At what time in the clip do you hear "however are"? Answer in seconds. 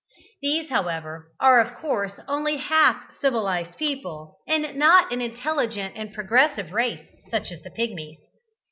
0.69-1.61